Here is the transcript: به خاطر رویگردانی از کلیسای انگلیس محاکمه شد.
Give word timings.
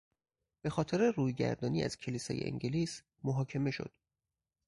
به 0.61 0.69
خاطر 0.69 1.11
رویگردانی 1.11 1.83
از 1.83 1.97
کلیسای 1.97 2.43
انگلیس 2.47 3.01
محاکمه 3.23 3.71
شد. 3.71 3.93